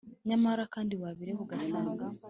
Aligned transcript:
nyamara 0.27 0.63
kandi 0.73 0.93
wabireba 1.01 1.41
ugasanga, 1.45 2.03